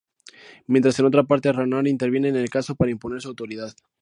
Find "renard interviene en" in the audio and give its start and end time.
1.53-2.35